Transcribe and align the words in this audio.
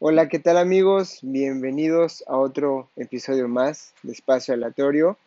Hola, 0.00 0.28
¿qué 0.28 0.38
tal 0.38 0.58
amigos? 0.58 1.18
Bienvenidos 1.22 2.22
a 2.28 2.36
otro 2.36 2.88
episodio 2.94 3.48
más 3.48 3.94
de 4.04 4.12
Espacio 4.12 4.54
Aleatorio. 4.54 5.18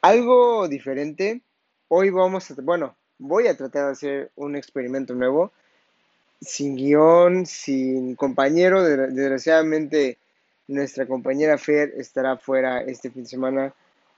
Algo 0.00 0.66
diferente. 0.66 1.42
Hoy 1.86 2.10
vamos 2.10 2.50
a, 2.50 2.54
bueno, 2.60 2.96
voy 3.18 3.46
a 3.46 3.56
tratar 3.56 3.84
de 3.86 3.92
hacer 3.92 4.30
un 4.34 4.56
experimento 4.56 5.14
nuevo. 5.14 5.52
Sin 6.40 6.74
guion, 6.74 7.46
sin 7.46 8.16
compañero. 8.16 8.82
Desgraciadamente 8.82 10.18
nuestra 10.66 11.06
compañera 11.06 11.56
Fer 11.56 11.92
estará 11.96 12.36
fuera 12.36 12.82
este 12.82 13.12
fin 13.12 13.22
de 13.22 13.28
semana. 13.28 13.74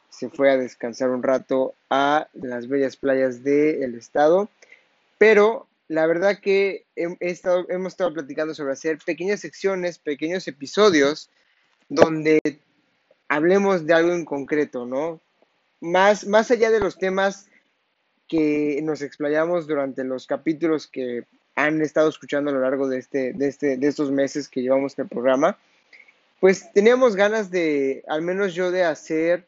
Se 0.08 0.30
fue 0.30 0.50
a 0.50 0.56
descansar 0.56 1.10
un 1.10 1.22
rato 1.22 1.74
a 1.90 2.28
las 2.32 2.66
bellas 2.66 2.96
playas 2.96 3.44
del 3.44 3.94
estado. 3.94 4.48
Pero 5.18 5.66
la 5.92 6.06
verdad 6.06 6.38
que 6.40 6.86
hemos 6.96 7.18
estado 7.20 8.14
platicando 8.14 8.54
sobre 8.54 8.72
hacer 8.72 8.96
pequeñas 9.04 9.40
secciones, 9.40 9.98
pequeños 9.98 10.48
episodios 10.48 11.28
donde 11.90 12.40
hablemos 13.28 13.84
de 13.84 13.92
algo 13.92 14.14
en 14.14 14.24
concreto, 14.24 14.86
¿no? 14.86 15.20
Más, 15.82 16.26
más 16.26 16.50
allá 16.50 16.70
de 16.70 16.80
los 16.80 16.96
temas 16.96 17.46
que 18.26 18.80
nos 18.82 19.02
explayamos 19.02 19.66
durante 19.66 20.02
los 20.02 20.26
capítulos 20.26 20.86
que 20.86 21.24
han 21.56 21.82
estado 21.82 22.08
escuchando 22.08 22.50
a 22.50 22.54
lo 22.54 22.62
largo 22.62 22.88
de, 22.88 22.98
este, 22.98 23.34
de, 23.34 23.48
este, 23.48 23.76
de 23.76 23.86
estos 23.86 24.10
meses 24.10 24.48
que 24.48 24.62
llevamos 24.62 24.92
este 24.92 25.04
programa, 25.04 25.58
pues 26.40 26.72
teníamos 26.72 27.16
ganas 27.16 27.50
de, 27.50 28.02
al 28.08 28.22
menos 28.22 28.54
yo, 28.54 28.70
de 28.70 28.84
hacer 28.84 29.46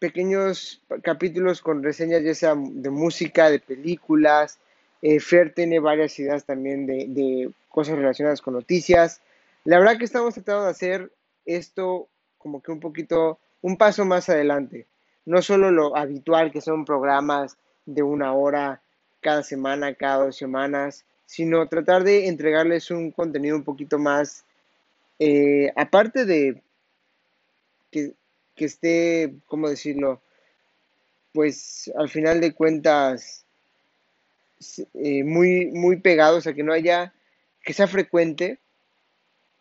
pequeños 0.00 0.82
capítulos 1.02 1.62
con 1.62 1.84
reseñas 1.84 2.24
ya 2.24 2.34
sea 2.34 2.56
de 2.56 2.90
música, 2.90 3.48
de 3.48 3.60
películas, 3.60 4.58
eh, 5.02 5.18
Fer 5.18 5.52
tiene 5.52 5.80
varias 5.80 6.16
ideas 6.20 6.44
también 6.44 6.86
de, 6.86 7.50
cosas 7.68 7.96
relacionadas 7.96 8.40
con 8.40 8.54
noticias. 8.54 9.20
La 9.64 9.78
verdad 9.78 9.98
que 9.98 10.04
estamos 10.04 10.34
tratando 10.34 10.64
de 10.64 10.70
hacer 10.70 11.12
esto 11.44 12.08
como 12.38 12.62
que 12.62 12.70
un 12.70 12.80
poquito, 12.80 13.38
un 13.62 13.76
paso 13.76 14.04
más 14.04 14.28
adelante. 14.28 14.86
No 15.24 15.42
solo 15.42 15.70
lo 15.70 15.96
habitual 15.96 16.52
que 16.52 16.60
son 16.60 16.84
programas 16.84 17.56
de 17.84 18.02
una 18.02 18.32
hora 18.32 18.80
cada 19.20 19.42
semana, 19.42 19.94
cada 19.94 20.26
dos 20.26 20.36
semanas, 20.36 21.04
sino 21.26 21.66
tratar 21.66 22.04
de 22.04 22.28
entregarles 22.28 22.90
un 22.90 23.10
contenido 23.10 23.56
un 23.56 23.64
poquito 23.64 23.98
más, 23.98 24.44
eh, 25.18 25.72
aparte 25.76 26.24
de 26.26 26.60
que, 27.90 28.12
que 28.54 28.64
esté, 28.64 29.34
¿cómo 29.46 29.68
decirlo? 29.68 30.20
Pues 31.32 31.90
al 31.96 32.08
final 32.08 32.40
de 32.40 32.52
cuentas 32.52 33.42
eh, 34.94 35.24
muy, 35.24 35.66
muy 35.66 35.96
pegados, 35.96 36.46
a 36.46 36.54
que 36.54 36.62
no 36.62 36.72
haya, 36.72 37.12
que 37.64 37.72
sea 37.72 37.86
frecuente, 37.86 38.58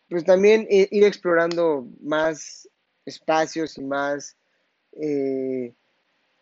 pues 0.09 0.25
también 0.25 0.67
ir 0.69 1.03
explorando 1.05 1.87
más 2.01 2.67
espacios 3.05 3.77
y 3.77 3.81
más, 3.81 4.35
eh, 4.99 5.71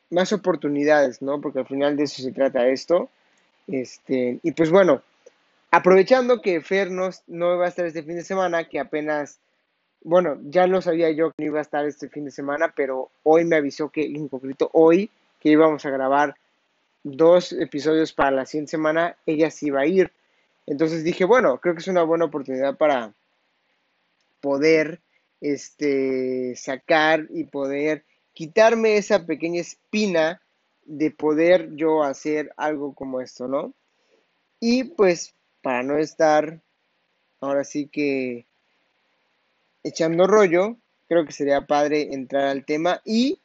más 0.09 0.33
oportunidades, 0.33 1.21
¿no? 1.21 1.39
Porque 1.39 1.59
al 1.59 1.67
final 1.67 1.95
de 1.95 2.03
eso 2.03 2.21
se 2.21 2.31
trata 2.31 2.67
esto. 2.67 3.09
Este, 3.67 4.39
y 4.41 4.51
pues 4.53 4.71
bueno, 4.71 5.03
aprovechando 5.71 6.41
que 6.41 6.61
Fer 6.61 6.89
no, 6.89 7.09
no 7.27 7.57
va 7.57 7.65
a 7.65 7.69
estar 7.69 7.85
este 7.85 8.03
fin 8.03 8.15
de 8.15 8.23
semana, 8.23 8.67
que 8.67 8.79
apenas, 8.79 9.39
bueno, 10.01 10.39
ya 10.45 10.65
lo 10.65 10.81
sabía 10.81 11.11
yo 11.11 11.29
que 11.31 11.43
no 11.43 11.45
iba 11.45 11.59
a 11.59 11.63
estar 11.63 11.85
este 11.85 12.09
fin 12.09 12.25
de 12.25 12.31
semana, 12.31 12.73
pero 12.75 13.11
hoy 13.23 13.45
me 13.45 13.57
avisó 13.57 13.89
que, 13.89 14.05
en 14.05 14.27
concreto 14.27 14.69
hoy, 14.73 15.11
que 15.39 15.49
íbamos 15.49 15.85
a 15.85 15.91
grabar 15.91 16.35
dos 17.03 17.53
episodios 17.53 18.13
para 18.13 18.31
la 18.31 18.45
siguiente 18.45 18.71
semana, 18.71 19.17
ella 19.25 19.51
sí 19.51 19.69
va 19.69 19.81
a 19.81 19.87
ir. 19.87 20.11
Entonces 20.65 21.03
dije, 21.03 21.25
bueno, 21.25 21.59
creo 21.59 21.73
que 21.73 21.81
es 21.81 21.87
una 21.87 22.03
buena 22.03 22.25
oportunidad 22.25 22.77
para 22.77 23.13
poder 24.41 25.01
este, 25.41 26.55
sacar 26.55 27.27
y 27.29 27.45
poder 27.45 28.05
quitarme 28.33 28.97
esa 28.97 29.25
pequeña 29.25 29.61
espina 29.61 30.41
de 30.85 31.11
poder 31.11 31.75
yo 31.75 32.03
hacer 32.03 32.53
algo 32.57 32.93
como 32.93 33.21
esto, 33.21 33.47
¿no? 33.47 33.73
Y 34.59 34.85
pues 34.85 35.35
para 35.61 35.83
no 35.83 35.97
estar 35.97 36.59
ahora 37.41 37.63
sí 37.63 37.87
que 37.87 38.45
echando 39.83 40.27
rollo, 40.27 40.77
creo 41.07 41.25
que 41.25 41.31
sería 41.31 41.65
padre 41.65 42.13
entrar 42.13 42.45
al 42.45 42.65
tema 42.65 43.01
y 43.05 43.39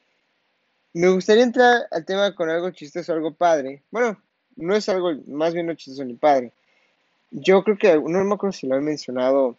me 0.94 1.08
gustaría 1.08 1.42
entrar 1.42 1.88
al 1.90 2.04
tema 2.04 2.34
con 2.34 2.48
algo 2.48 2.70
chistoso, 2.70 3.12
algo 3.12 3.34
padre. 3.34 3.82
Bueno, 3.90 4.16
no 4.56 4.76
es 4.76 4.88
algo, 4.88 5.12
más 5.26 5.52
bien 5.52 5.66
no 5.66 5.74
chistoso 5.74 6.04
ni 6.04 6.14
padre. 6.14 6.52
Yo 7.32 7.64
creo 7.64 7.76
que, 7.76 7.94
no 7.96 8.24
me 8.24 8.34
acuerdo 8.34 8.52
si 8.52 8.68
lo 8.68 8.76
he 8.76 8.80
mencionado 8.80 9.56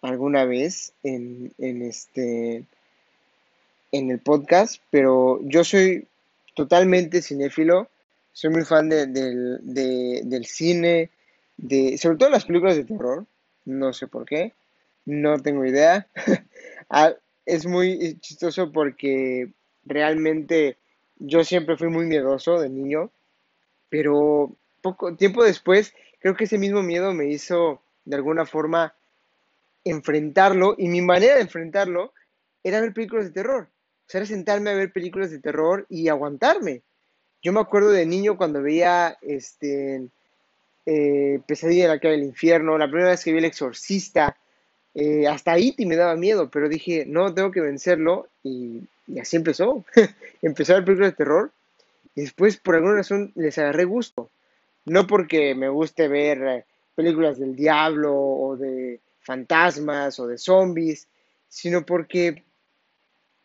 alguna 0.00 0.44
vez 0.44 0.92
en, 1.02 1.52
este, 1.58 2.64
en 3.90 4.10
el 4.10 4.20
podcast, 4.20 4.80
pero 4.90 5.40
yo 5.42 5.64
soy 5.64 6.06
totalmente 6.54 7.20
cinéfilo, 7.20 7.88
soy 8.32 8.50
muy 8.50 8.64
fan 8.64 8.88
de, 8.88 9.06
del 9.06 10.46
cine, 10.46 11.10
de, 11.56 11.98
sobre 11.98 12.16
todo 12.16 12.30
las 12.30 12.44
películas 12.44 12.76
de 12.76 12.84
terror, 12.84 13.26
no 13.64 13.92
sé 13.92 14.06
por 14.06 14.24
qué, 14.24 14.52
no 15.04 15.40
tengo 15.40 15.64
idea. 15.64 16.06
Ah, 16.90 17.14
es 17.46 17.64
muy 17.66 18.18
chistoso 18.20 18.70
porque 18.70 19.50
realmente 19.86 20.78
yo 21.18 21.44
siempre 21.44 21.76
fui 21.76 21.88
muy 21.88 22.06
miedoso 22.06 22.60
de 22.60 22.68
niño, 22.68 23.10
pero 23.88 24.52
poco 24.82 25.14
tiempo 25.16 25.44
después 25.44 25.94
creo 26.20 26.34
que 26.34 26.44
ese 26.44 26.58
mismo 26.58 26.82
miedo 26.82 27.12
me 27.14 27.26
hizo 27.26 27.82
de 28.04 28.16
alguna 28.16 28.46
forma 28.46 28.94
enfrentarlo 29.84 30.74
y 30.78 30.88
mi 30.88 31.02
manera 31.02 31.36
de 31.36 31.42
enfrentarlo 31.42 32.12
era 32.62 32.80
ver 32.80 32.92
películas 32.92 33.26
de 33.26 33.30
terror. 33.32 33.68
O 34.06 34.10
sea, 34.10 34.20
era 34.20 34.26
sentarme 34.26 34.70
a 34.70 34.74
ver 34.74 34.92
películas 34.92 35.30
de 35.30 35.38
terror 35.38 35.86
y 35.88 36.08
aguantarme. 36.08 36.82
Yo 37.42 37.52
me 37.52 37.60
acuerdo 37.60 37.90
de 37.90 38.06
niño 38.06 38.36
cuando 38.36 38.62
veía 38.62 39.18
este 39.20 40.08
eh, 40.86 41.40
Pesadilla 41.46 41.84
en 41.84 41.90
la 41.90 41.98
calle 41.98 42.16
del 42.16 42.24
infierno, 42.24 42.78
la 42.78 42.88
primera 42.88 43.10
vez 43.10 43.24
que 43.24 43.32
vi 43.32 43.38
El 43.38 43.44
Exorcista, 43.46 44.36
eh, 44.94 45.26
hasta 45.26 45.52
ahí 45.52 45.74
me 45.78 45.96
daba 45.96 46.16
miedo, 46.16 46.50
pero 46.50 46.68
dije, 46.68 47.04
no, 47.06 47.34
tengo 47.34 47.50
que 47.50 47.60
vencerlo 47.60 48.28
y 48.42 48.82
así 49.20 49.36
empezó. 49.36 49.84
empezó 50.42 50.72
a 50.72 50.76
ver 50.76 50.84
películas 50.84 51.12
de 51.12 51.16
terror 51.16 51.52
y 52.14 52.22
después 52.22 52.56
por 52.56 52.76
alguna 52.76 52.94
razón 52.94 53.32
les 53.34 53.58
agarré 53.58 53.84
gusto. 53.84 54.30
No 54.84 55.06
porque 55.06 55.54
me 55.54 55.68
guste 55.68 56.08
ver 56.08 56.42
eh, 56.42 56.64
películas 56.94 57.38
del 57.38 57.56
diablo 57.56 58.14
o 58.14 58.56
de 58.56 59.00
fantasmas 59.20 60.20
o 60.20 60.26
de 60.26 60.38
zombies, 60.38 61.08
sino 61.48 61.84
porque 61.84 62.44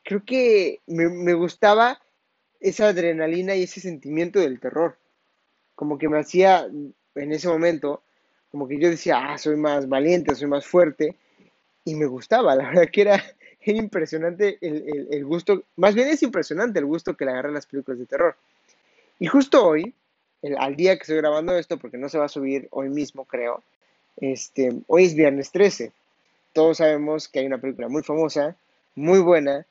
creo 0.03 0.23
que 0.25 0.81
me, 0.85 1.09
me 1.09 1.33
gustaba 1.33 1.99
esa 2.59 2.89
adrenalina 2.89 3.55
y 3.55 3.63
ese 3.63 3.79
sentimiento 3.79 4.39
del 4.39 4.59
terror. 4.59 4.97
Como 5.75 5.97
que 5.97 6.09
me 6.09 6.19
hacía 6.19 6.67
en 7.15 7.31
ese 7.31 7.47
momento, 7.47 8.03
como 8.51 8.67
que 8.67 8.79
yo 8.79 8.89
decía, 8.89 9.19
ah, 9.19 9.37
soy 9.37 9.55
más 9.55 9.87
valiente, 9.87 10.35
soy 10.35 10.47
más 10.47 10.65
fuerte, 10.65 11.15
y 11.89 11.95
me 11.95 12.05
gustaba, 12.05 12.55
la 12.55 12.67
verdad 12.69 12.89
que 12.91 13.01
era, 13.01 13.15
es 13.61 13.75
impresionante 13.75 14.57
el, 14.61 15.25
gusto, 15.25 15.63
más 15.75 15.95
bien 15.95 16.07
es 16.07 16.21
impresionante 16.21 16.79
el 16.79 16.85
gusto 16.85 17.17
que 17.17 17.25
le 17.25 17.31
agarran 17.31 17.53
las 17.53 17.65
películas 17.65 17.99
de 17.99 18.05
terror. 18.05 18.35
Y 19.17 19.25
justo 19.25 19.65
hoy, 19.65 19.93
al 20.59 20.75
día 20.75 20.95
que 20.95 21.01
estoy 21.01 21.17
grabando 21.17 21.57
esto, 21.57 21.77
porque 21.77 21.97
no 21.97 22.07
se 22.07 22.19
va 22.19 22.25
a 22.25 22.29
subir 22.29 22.67
hoy 22.71 22.89
mismo, 22.89 23.25
creo, 23.25 23.63
este, 24.17 24.73
hoy 24.87 25.05
es 25.05 25.15
viernes 25.15 25.51
13. 25.51 25.91
Todos 26.53 26.77
sabemos 26.77 27.27
que 27.27 27.39
hay 27.39 27.47
una 27.47 27.57
película 27.57 27.89
muy 27.89 28.03
famosa, 28.03 28.55
muy 28.95 29.19
buena, 29.19 29.65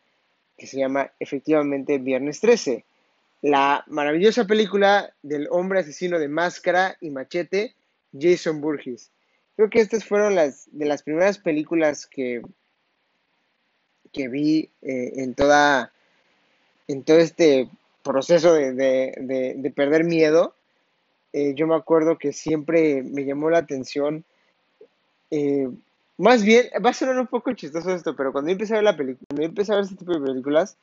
que 0.56 0.66
se 0.66 0.78
llama 0.78 1.12
efectivamente 1.20 1.98
Viernes 1.98 2.40
13. 2.40 2.84
La 3.42 3.84
maravillosa 3.86 4.44
película 4.44 5.12
del 5.22 5.46
hombre 5.50 5.80
asesino 5.80 6.18
de 6.18 6.28
máscara 6.28 6.96
y 7.00 7.10
machete, 7.10 7.74
Jason 8.18 8.60
Burgess. 8.60 9.10
Creo 9.58 9.70
que 9.70 9.80
estas 9.80 10.04
fueron 10.04 10.36
las 10.36 10.68
de 10.70 10.86
las 10.86 11.02
primeras 11.02 11.38
películas 11.38 12.06
que 12.06 12.42
que 14.12 14.28
vi 14.28 14.70
eh, 14.82 15.14
en 15.16 15.34
toda 15.34 15.90
en 16.86 17.02
todo 17.02 17.18
este 17.18 17.68
proceso 18.04 18.54
de, 18.54 19.72
perder 19.74 20.04
miedo, 20.04 20.54
eh, 21.32 21.54
yo 21.56 21.66
me 21.66 21.74
acuerdo 21.74 22.18
que 22.18 22.32
siempre 22.32 23.02
me 23.02 23.24
llamó 23.24 23.50
la 23.50 23.58
atención. 23.58 24.24
Eh, 25.32 25.68
más 26.18 26.44
bien, 26.44 26.68
va 26.86 26.90
a 26.90 26.94
sonar 26.94 27.18
un 27.18 27.26
poco 27.26 27.52
chistoso 27.52 27.92
esto, 27.92 28.14
pero 28.14 28.30
cuando 28.30 28.50
yo 28.50 28.52
empecé 28.52 28.74
a 28.74 28.76
ver 28.76 28.84
la 28.84 28.96
película, 28.96 29.26
cuando 29.28 29.42
yo 29.42 29.48
empecé 29.48 29.72
a 29.72 29.74
ver 29.74 29.84
este 29.86 29.96
tipo 29.96 30.16
de 30.16 30.24
películas, 30.24 30.76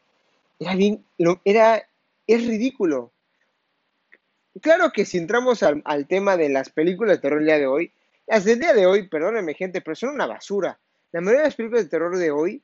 era 0.59 0.75
bien, 0.75 1.01
era, 1.45 1.87
es 2.27 2.45
ridículo. 2.45 3.13
Claro 4.59 4.91
que 4.91 5.05
si 5.05 5.17
entramos 5.17 5.63
al, 5.63 5.81
al 5.85 6.07
tema 6.07 6.35
de 6.35 6.49
las 6.49 6.69
películas 6.69 7.15
de 7.15 7.21
terror 7.21 7.39
el 7.39 7.45
día 7.45 7.57
de 7.57 7.67
hoy, 7.67 7.93
las 8.27 8.45
del 8.45 8.59
día 8.59 8.73
de 8.73 8.85
hoy, 8.85 9.07
perdónenme 9.07 9.53
gente, 9.53 9.81
pero 9.81 9.95
son 9.95 10.09
una 10.09 10.25
basura. 10.25 10.79
La 11.11 11.21
mayoría 11.21 11.41
de 11.41 11.47
las 11.47 11.55
películas 11.55 11.83
de 11.83 11.89
terror 11.89 12.17
de 12.17 12.31
hoy 12.31 12.63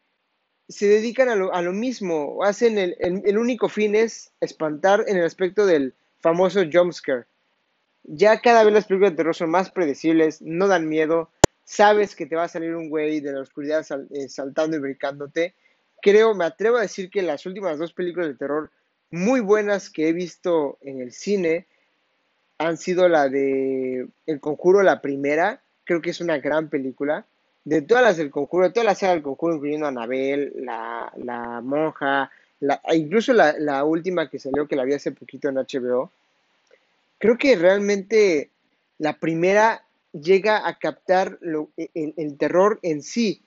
se 0.68 0.88
dedican 0.88 1.30
a 1.30 1.36
lo, 1.36 1.54
a 1.54 1.62
lo 1.62 1.74
mismo, 1.74 2.44
hacen 2.44 2.78
el, 2.78 2.96
el, 3.00 3.38
único 3.38 3.69
fin 3.69 3.94
es 3.96 4.31
espantar 4.40 5.04
en 5.08 5.18
el 5.18 5.25
aspecto 5.25 5.66
del 5.66 5.94
famoso 6.19 6.62
jumpscare. 6.72 7.25
Ya 8.04 8.40
cada 8.42 8.63
vez 8.63 8.74
las 8.74 8.86
películas 8.86 9.12
de 9.12 9.18
terror 9.18 9.36
son 9.36 9.52
más 9.52 9.69
predecibles, 9.69 10.42
no 10.42 10.68
dan 10.68 10.88
miedo, 10.88 11.30
sabes 11.66 12.16
que 12.16 12.25
te 12.25 12.36
va 12.36 12.44
a 12.44 12.50
salir 12.50 12.75
un 12.75 12.90
güey 12.90 13.19
de 13.19 13.34
la 13.34 13.42
oscuridad 13.42 13.86
eh, 14.12 14.30
saltando 14.30 14.78
y 14.78 14.80
brincándote. 14.80 15.54
Creo, 16.02 16.34
me 16.34 16.46
atrevo 16.46 16.78
a 16.78 16.81
decir 16.81 17.10
que 17.10 17.22
las 17.22 17.46
últimas 17.46 17.78
dos 17.78 17.94
películas 17.94 18.30
de 18.30 18.36
terror 18.36 18.72
muy 19.12 19.42
buenas 19.42 19.90
que 19.90 20.08
he 20.08 20.13
visto 20.13 20.78
en 20.81 21.02
el 21.02 21.12
cine 21.12 21.68
han 22.62 22.78
sido 22.78 23.10
la 23.10 23.28
de 23.30 24.08
El 24.25 24.40
Conjuro, 24.40 24.84
la 24.84 25.02
primera, 25.02 25.62
creo 25.84 26.02
que 26.02 26.12
es 26.12 26.22
una 26.22 26.38
gran 26.38 26.69
película. 26.69 27.25
De 27.63 27.81
todas 27.81 28.04
las 28.04 28.18
del 28.18 28.31
Conjuro, 28.31 28.66
de 28.66 28.74
toda 28.74 28.86
la 28.86 28.96
saga 28.96 29.13
del 29.13 29.24
Conjuro, 29.24 29.56
incluyendo 29.56 29.88
Anabel, 29.88 30.54
la, 30.58 31.12
la 31.18 31.62
monja, 31.62 32.31
la, 32.60 32.81
incluso 32.94 33.34
la, 33.34 33.56
la, 33.58 33.84
última 33.84 34.30
que 34.30 34.40
salió, 34.40 34.68
que 34.68 34.75
la 34.75 34.84
vi 34.84 34.94
hace 34.94 35.12
poquito 35.12 35.50
en 35.50 35.56
HBO, 35.56 36.12
creo 37.18 37.38
que 37.38 37.56
realmente 37.56 38.50
la 38.98 39.13
primera 39.13 39.84
llega 40.12 40.68
a 40.68 40.78
captar 40.78 41.40
e, 41.78 41.90
el, 41.94 42.38
terror 42.38 42.80
en 42.84 43.02
sí, 43.02 43.42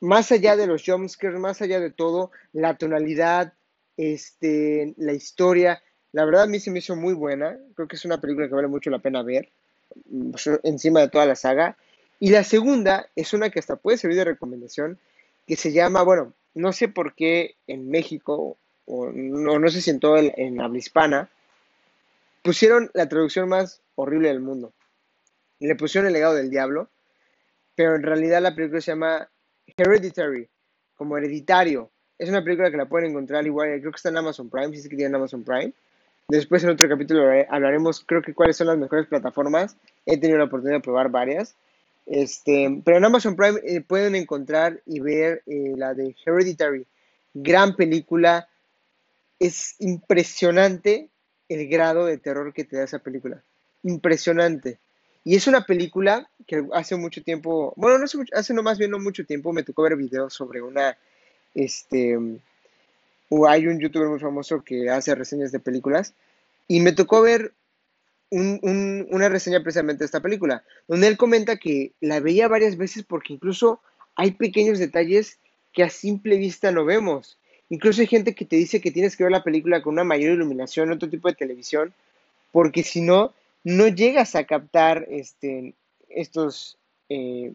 más 0.00 0.32
allá 0.32 0.56
de 0.56 0.66
los 0.66 0.82
jumpscares, 0.84 1.38
más 1.38 1.60
allá 1.62 1.80
de 1.80 1.90
todo, 1.90 2.30
la 2.52 2.76
tonalidad, 2.76 3.52
este, 3.96 4.94
la 4.98 5.12
historia, 5.12 5.82
la 6.16 6.24
verdad 6.24 6.44
a 6.44 6.46
mí 6.46 6.58
se 6.60 6.70
me 6.70 6.78
hizo 6.78 6.96
muy 6.96 7.12
buena, 7.12 7.58
creo 7.74 7.86
que 7.86 7.96
es 7.96 8.04
una 8.06 8.20
película 8.20 8.48
que 8.48 8.54
vale 8.54 8.68
mucho 8.68 8.88
la 8.88 8.98
pena 8.98 9.22
ver, 9.22 9.50
mm, 10.08 10.32
encima 10.62 11.00
de 11.00 11.08
toda 11.08 11.26
la 11.26 11.36
saga. 11.36 11.76
Y 12.18 12.30
la 12.30 12.42
segunda 12.42 13.08
es 13.14 13.34
una 13.34 13.50
que 13.50 13.58
hasta 13.58 13.76
puede 13.76 13.98
servir 13.98 14.16
de 14.16 14.24
recomendación, 14.24 14.98
que 15.46 15.56
se 15.56 15.72
llama, 15.72 16.02
bueno, 16.02 16.32
no 16.54 16.72
sé 16.72 16.88
por 16.88 17.14
qué 17.14 17.56
en 17.66 17.90
México, 17.90 18.56
o 18.86 19.10
no, 19.12 19.58
no 19.58 19.68
sé 19.68 19.82
si 19.82 19.90
en 19.90 20.00
todo 20.00 20.16
el, 20.16 20.32
en 20.36 20.60
habla 20.60 20.78
hispana, 20.78 21.28
pusieron 22.42 22.90
la 22.94 23.08
traducción 23.08 23.48
más 23.48 23.82
horrible 23.96 24.28
del 24.28 24.40
mundo 24.40 24.72
le 25.60 25.76
pusieron 25.76 26.06
el 26.06 26.12
legado 26.12 26.34
del 26.34 26.50
diablo, 26.50 26.88
pero 27.74 27.94
en 27.94 28.02
realidad 28.02 28.42
la 28.42 28.54
película 28.54 28.80
se 28.80 28.92
llama 28.92 29.28
Hereditary, 29.76 30.48
como 30.96 31.16
hereditario. 31.16 31.90
Es 32.18 32.28
una 32.28 32.42
película 32.42 32.70
que 32.70 32.76
la 32.76 32.86
pueden 32.86 33.10
encontrar 33.10 33.46
igual, 33.46 33.78
creo 33.80 33.92
que 33.92 33.96
está 33.96 34.08
en 34.08 34.18
Amazon 34.18 34.48
Prime, 34.48 34.70
si 34.72 34.80
es 34.80 34.88
que 34.88 34.96
tienen 34.96 35.14
Amazon 35.14 35.44
Prime. 35.44 35.72
Después 36.28 36.64
en 36.64 36.70
otro 36.70 36.88
capítulo 36.88 37.22
hablaremos, 37.48 38.02
creo 38.04 38.20
que 38.20 38.34
cuáles 38.34 38.56
son 38.56 38.66
las 38.66 38.78
mejores 38.78 39.06
plataformas. 39.06 39.76
He 40.04 40.18
tenido 40.18 40.38
la 40.38 40.44
oportunidad 40.44 40.78
de 40.78 40.82
probar 40.82 41.08
varias. 41.08 41.54
Este, 42.04 42.80
pero 42.84 42.96
en 42.96 43.04
Amazon 43.04 43.36
Prime 43.36 43.60
eh, 43.64 43.80
pueden 43.80 44.14
encontrar 44.16 44.80
y 44.86 45.00
ver 45.00 45.42
eh, 45.46 45.74
la 45.76 45.94
de 45.94 46.14
Hereditary. 46.24 46.84
Gran 47.34 47.76
película. 47.76 48.48
Es 49.38 49.76
impresionante 49.78 51.08
el 51.48 51.68
grado 51.68 52.06
de 52.06 52.18
terror 52.18 52.52
que 52.52 52.64
te 52.64 52.76
da 52.76 52.84
esa 52.84 52.98
película. 52.98 53.42
Impresionante. 53.84 54.78
Y 55.24 55.36
es 55.36 55.46
una 55.46 55.64
película 55.64 56.28
que 56.46 56.64
hace 56.72 56.96
mucho 56.96 57.22
tiempo, 57.22 57.72
bueno, 57.76 57.98
no 57.98 58.04
hace, 58.04 58.16
mucho, 58.16 58.34
hace 58.34 58.54
no 58.54 58.62
más 58.62 58.78
bien 58.78 58.92
no 58.92 58.98
mucho 58.98 59.26
tiempo, 59.26 59.52
me 59.52 59.64
tocó 59.64 59.82
ver 59.82 59.96
videos 59.96 60.32
sobre 60.32 60.62
una, 60.62 60.96
este, 61.52 62.16
hay 63.48 63.66
un 63.66 63.80
youtuber 63.80 64.08
muy 64.08 64.20
famoso 64.20 64.62
que 64.62 64.90
hace 64.90 65.14
reseñas 65.14 65.52
de 65.52 65.58
películas, 65.58 66.14
y 66.68 66.80
me 66.80 66.92
tocó 66.92 67.22
ver 67.22 67.52
una 68.30 69.28
reseña 69.28 69.62
precisamente 69.62 70.00
de 70.00 70.06
esta 70.06 70.20
película, 70.20 70.64
donde 70.88 71.06
él 71.06 71.16
comenta 71.16 71.56
que 71.56 71.92
la 72.00 72.18
veía 72.20 72.48
varias 72.48 72.76
veces 72.76 73.04
porque 73.04 73.34
incluso 73.34 73.80
hay 74.16 74.32
pequeños 74.32 74.78
detalles 74.78 75.38
que 75.72 75.84
a 75.84 75.90
simple 75.90 76.36
vista 76.36 76.72
no 76.72 76.84
vemos. 76.84 77.38
Incluso 77.68 78.00
hay 78.00 78.06
gente 78.06 78.34
que 78.34 78.44
te 78.44 78.56
dice 78.56 78.80
que 78.80 78.90
tienes 78.90 79.16
que 79.16 79.24
ver 79.24 79.32
la 79.32 79.44
película 79.44 79.82
con 79.82 79.94
una 79.94 80.04
mayor 80.04 80.32
iluminación, 80.32 80.90
otro 80.90 81.08
tipo 81.08 81.28
de 81.28 81.34
televisión, 81.34 81.92
porque 82.50 82.82
si 82.82 83.00
no, 83.00 83.32
no 83.62 83.88
llegas 83.88 84.34
a 84.34 84.44
captar 84.44 85.06
este, 85.10 85.74
estos 86.08 86.78
eh, 87.08 87.52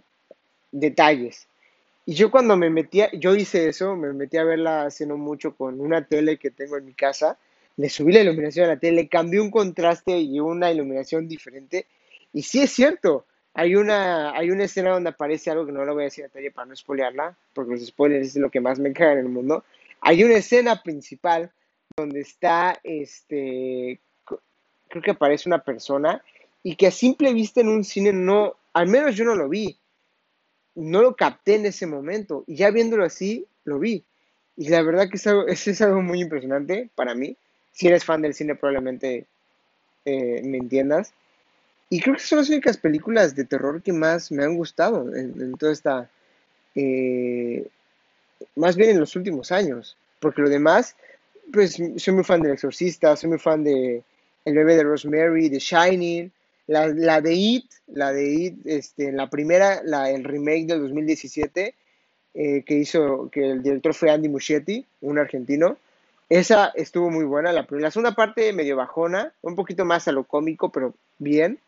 detalles. 0.71 1.47
Y 2.05 2.13
yo 2.13 2.31
cuando 2.31 2.57
me 2.57 2.69
metía, 2.69 3.09
yo 3.13 3.35
hice 3.35 3.67
eso, 3.67 3.95
me 3.95 4.11
metí 4.13 4.37
a 4.37 4.43
verla 4.43 4.85
hace 4.85 5.05
no 5.05 5.17
mucho 5.17 5.55
con 5.55 5.79
una 5.79 6.05
tele 6.05 6.37
que 6.37 6.51
tengo 6.51 6.77
en 6.77 6.85
mi 6.85 6.93
casa, 6.93 7.37
le 7.77 7.89
subí 7.89 8.11
la 8.11 8.21
iluminación 8.21 8.65
a 8.65 8.69
la 8.69 8.79
tele, 8.79 9.07
cambié 9.07 9.39
un 9.39 9.51
contraste 9.51 10.19
y 10.19 10.39
una 10.39 10.71
iluminación 10.71 11.27
diferente. 11.27 11.87
Y 12.33 12.41
sí 12.41 12.61
es 12.61 12.71
cierto, 12.71 13.25
hay 13.53 13.75
una, 13.75 14.31
hay 14.31 14.49
una 14.49 14.63
escena 14.63 14.91
donde 14.91 15.09
aparece 15.09 15.51
algo 15.51 15.65
que 15.65 15.71
no 15.71 15.85
lo 15.85 15.93
voy 15.93 16.03
a 16.03 16.05
decir 16.05 16.23
a 16.23 16.27
detalle 16.27 16.51
para 16.51 16.67
no 16.67 16.75
spoilearla, 16.75 17.37
porque 17.53 17.71
los 17.71 17.85
spoilers 17.85 18.27
es 18.27 18.35
lo 18.37 18.49
que 18.49 18.61
más 18.61 18.79
me 18.79 18.93
caga 18.93 19.13
en 19.13 19.19
el 19.19 19.29
mundo. 19.29 19.63
Hay 20.01 20.23
una 20.23 20.35
escena 20.35 20.81
principal 20.81 21.51
donde 21.95 22.21
está 22.21 22.79
este 22.83 23.99
creo 24.91 25.01
que 25.01 25.11
aparece 25.11 25.49
una 25.49 25.63
persona 25.63 26.23
y 26.63 26.75
que 26.75 26.87
a 26.87 26.91
simple 26.91 27.33
vista 27.33 27.61
en 27.61 27.69
un 27.69 27.83
cine 27.83 28.13
no, 28.13 28.55
al 28.73 28.87
menos 28.87 29.15
yo 29.15 29.25
no 29.25 29.35
lo 29.35 29.49
vi, 29.49 29.77
no 30.75 31.01
lo 31.01 31.15
capté 31.15 31.55
en 31.55 31.65
ese 31.65 31.85
momento 31.85 32.43
y 32.47 32.55
ya 32.55 32.71
viéndolo 32.71 33.03
así, 33.03 33.45
lo 33.65 33.79
vi. 33.79 34.03
Y 34.57 34.69
la 34.69 34.81
verdad 34.81 35.09
que 35.09 35.17
es 35.17 35.27
algo, 35.27 35.47
es, 35.47 35.81
algo 35.81 36.01
muy 36.01 36.21
impresionante 36.21 36.89
para 36.95 37.15
mí. 37.15 37.35
Si 37.71 37.87
eres 37.87 38.05
fan 38.05 38.21
del 38.21 38.33
cine 38.33 38.55
probablemente 38.55 39.25
eh, 40.05 40.41
me 40.43 40.57
entiendas. 40.57 41.13
Y 41.89 41.99
creo 42.01 42.15
que 42.15 42.21
son 42.21 42.39
las 42.39 42.49
únicas 42.49 42.77
películas 42.77 43.35
de 43.35 43.45
terror 43.45 43.81
que 43.81 43.91
más 43.91 44.31
me 44.31 44.43
han 44.43 44.55
gustado 44.55 45.13
en, 45.15 45.53
toda 45.57 45.71
esta... 45.71 46.09
Eh, 46.75 47.67
más 48.55 48.75
bien 48.75 48.91
en 48.91 48.99
los 48.99 49.15
últimos 49.15 49.51
años. 49.51 49.97
Porque 50.19 50.41
lo 50.41 50.49
demás, 50.49 50.95
pues 51.51 51.77
soy 51.97 52.13
muy 52.13 52.23
fan 52.23 52.41
del 52.41 52.53
Exorcista, 52.53 53.15
soy 53.15 53.29
muy 53.29 53.39
fan 53.39 53.63
de 53.63 54.03
el 54.45 54.55
bebé 54.55 54.75
de 54.75 54.83
Rosemary, 54.83 55.49
The 55.49 55.59
Shining, 55.59 56.31
la, 56.71 56.87
la 56.87 57.19
de 57.19 57.33
It, 57.33 57.65
la 57.87 58.13
de 58.13 58.33
It, 58.33 58.65
este, 58.65 59.11
la 59.11 59.29
primera, 59.29 59.81
la, 59.83 60.09
el 60.09 60.23
remake 60.23 60.67
del 60.67 60.79
2017, 60.79 61.75
eh, 62.33 62.63
que 62.63 62.73
hizo, 62.75 63.29
que 63.29 63.51
el 63.51 63.61
director 63.61 63.93
fue 63.93 64.09
Andy 64.09 64.29
Muschietti, 64.29 64.85
un 65.01 65.19
argentino. 65.19 65.75
Esa 66.29 66.71
estuvo 66.75 67.09
muy 67.09 67.25
buena, 67.25 67.51
la, 67.51 67.67
la 67.69 67.91
segunda 67.91 68.15
parte 68.15 68.53
medio 68.53 68.77
bajona, 68.77 69.33
un 69.41 69.55
poquito 69.55 69.83
más 69.83 70.07
a 70.07 70.13
lo 70.13 70.23
cómico, 70.23 70.69
pero 70.71 70.93
bien. 71.19 71.59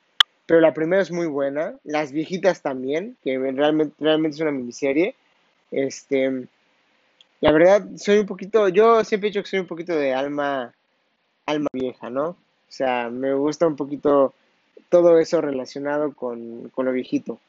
Pero 0.45 0.61
la 0.61 0.73
primera 0.73 1.01
es 1.01 1.11
muy 1.11 1.27
buena, 1.27 1.75
las 1.83 2.13
viejitas 2.13 2.61
también, 2.61 3.17
que 3.25 3.38
realmente, 3.38 3.94
realmente 3.99 4.35
es 4.35 4.41
una 4.41 4.51
miniserie. 4.51 5.15
Este, 5.69 6.47
la 7.41 7.51
verdad, 7.51 7.85
soy 7.97 8.19
un 8.19 8.25
poquito, 8.25 8.69
yo 8.69 9.03
siempre 9.03 9.27
he 9.27 9.31
dicho 9.31 9.44
que 9.44 9.49
soy 9.49 9.59
un 9.59 9.67
poquito 9.67 9.97
de 9.97 10.13
alma, 10.13 10.73
alma 11.45 11.67
vieja, 11.73 12.09
¿no? 12.09 12.29
O 12.29 12.38
sea, 12.69 13.09
me 13.09 13.33
gusta 13.33 13.67
un 13.67 13.75
poquito 13.75 14.33
todo 14.94 15.18
eso 15.18 15.42
relacionado 15.42 16.13
con, 16.13 16.72
lo 16.78 16.92
viejito. 16.92 17.40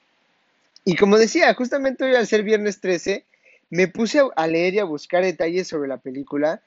Y 0.83 0.97
como 0.97 1.19
decía, 1.19 1.53
justamente 1.53 2.03
hoy 2.03 2.15
al 2.15 2.27
ser 2.27 2.43
viernes 2.43 2.81
13, 2.81 3.23
me 3.69 3.87
puse 3.87 4.23
a 4.35 4.47
leer 4.47 4.73
y 4.73 4.79
a 4.79 4.85
buscar 4.85 5.23
detalles 5.23 5.69
sobre 5.69 5.87
la 5.87 5.99
película 5.99 6.63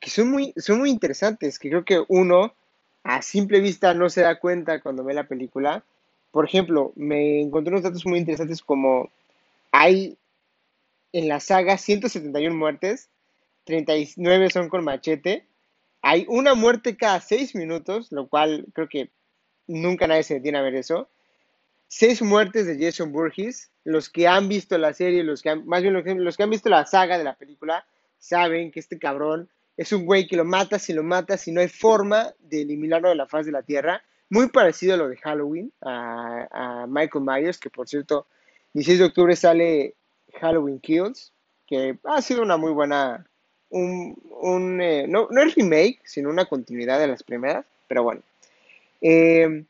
que 0.00 0.10
son 0.10 0.28
muy, 0.28 0.54
son 0.56 0.80
muy 0.80 0.90
interesantes, 0.90 1.60
que 1.60 1.68
creo 1.68 1.84
que 1.84 2.02
uno 2.08 2.52
a 3.04 3.22
simple 3.22 3.60
vista 3.60 3.94
no 3.94 4.10
se 4.10 4.22
da 4.22 4.40
cuenta 4.40 4.80
cuando 4.80 5.04
ve 5.04 5.14
la 5.14 5.28
película. 5.28 5.84
Por 6.32 6.46
ejemplo, 6.46 6.90
me 6.96 7.40
encontré 7.40 7.70
unos 7.70 7.84
datos 7.84 8.04
muy 8.04 8.18
interesantes 8.18 8.60
como 8.60 9.08
hay 9.70 10.16
en 11.12 11.28
la 11.28 11.38
saga 11.38 11.78
171 11.78 12.56
muertes, 12.56 13.08
39 13.66 14.50
son 14.50 14.68
con 14.68 14.82
machete, 14.82 15.44
hay 16.00 16.26
una 16.28 16.56
muerte 16.56 16.96
cada 16.96 17.20
seis 17.20 17.54
minutos, 17.54 18.10
lo 18.10 18.26
cual 18.26 18.66
creo 18.74 18.88
que 18.88 19.10
nunca 19.66 20.06
nadie 20.06 20.22
se 20.22 20.34
detiene 20.34 20.58
a 20.58 20.62
ver 20.62 20.74
eso. 20.74 21.08
Seis 21.88 22.22
muertes 22.22 22.66
de 22.66 22.78
Jason 22.78 23.12
Burgess. 23.12 23.70
Los 23.84 24.08
que 24.08 24.28
han 24.28 24.48
visto 24.48 24.78
la 24.78 24.92
serie, 24.92 25.24
los 25.24 25.42
que 25.42 25.50
han, 25.50 25.66
más 25.66 25.82
bien 25.82 25.94
los 25.94 26.36
que, 26.36 26.42
han 26.42 26.50
visto 26.50 26.68
la 26.68 26.86
saga 26.86 27.18
de 27.18 27.24
la 27.24 27.34
película, 27.34 27.84
saben 28.18 28.70
que 28.70 28.80
este 28.80 28.98
cabrón 28.98 29.48
es 29.76 29.92
un 29.92 30.06
güey 30.06 30.26
que 30.28 30.36
lo 30.36 30.44
mata 30.44 30.78
si 30.78 30.92
lo 30.92 31.02
mata, 31.02 31.36
si 31.36 31.50
no 31.50 31.60
hay 31.60 31.68
forma 31.68 32.32
de 32.38 32.62
eliminarlo 32.62 33.08
de 33.08 33.16
la 33.16 33.26
faz 33.26 33.46
de 33.46 33.52
la 33.52 33.62
tierra. 33.62 34.02
Muy 34.30 34.48
parecido 34.48 34.94
a 34.94 34.96
lo 34.96 35.08
de 35.08 35.16
Halloween, 35.16 35.72
a, 35.82 36.46
a 36.50 36.86
Michael 36.86 37.24
Myers, 37.24 37.58
que 37.58 37.70
por 37.70 37.88
cierto, 37.88 38.26
16 38.74 39.00
de 39.00 39.04
octubre 39.04 39.36
sale 39.36 39.94
Halloween 40.40 40.78
Kills, 40.78 41.32
que 41.66 41.98
ha 42.04 42.22
sido 42.22 42.42
una 42.42 42.56
muy 42.56 42.72
buena 42.72 43.26
un, 43.72 44.80
eh, 44.80 45.06
no, 45.08 45.28
no 45.30 45.42
es 45.42 45.54
remake, 45.54 46.00
sino 46.04 46.30
una 46.30 46.44
continuidad 46.44 46.98
de 46.98 47.08
las 47.08 47.22
primeras, 47.22 47.64
pero 47.88 48.02
bueno. 48.02 48.22
Eh, 49.02 49.64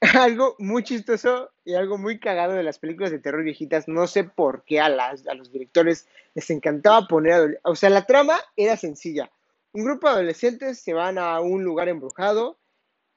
algo 0.14 0.56
muy 0.58 0.84
chistoso 0.84 1.50
y 1.64 1.74
algo 1.74 1.98
muy 1.98 2.18
cagado 2.18 2.54
de 2.54 2.62
las 2.62 2.78
películas 2.78 3.10
de 3.10 3.18
terror 3.18 3.42
viejitas, 3.42 3.88
no 3.88 4.06
sé 4.06 4.24
por 4.24 4.62
qué 4.64 4.80
a, 4.80 4.88
las, 4.88 5.26
a 5.26 5.34
los 5.34 5.52
directores 5.52 6.06
les 6.34 6.48
encantaba 6.50 7.06
poner, 7.06 7.60
o 7.64 7.74
sea, 7.74 7.90
la 7.90 8.06
trama 8.06 8.38
era 8.56 8.76
sencilla. 8.76 9.30
Un 9.72 9.84
grupo 9.84 10.06
de 10.06 10.14
adolescentes 10.14 10.78
se 10.78 10.94
van 10.94 11.18
a 11.18 11.40
un 11.40 11.64
lugar 11.64 11.88
embrujado, 11.88 12.56